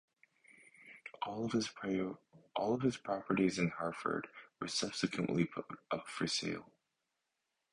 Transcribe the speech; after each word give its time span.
All 1.27 1.45
of 1.45 1.51
his 1.61 1.67
properties 2.97 3.59
in 3.59 3.67
Harford 3.69 4.29
were 4.59 4.67
subsequently 4.67 5.45
put 5.45 5.67
up 5.91 6.07
for 6.07 6.25
sale. 6.25 6.71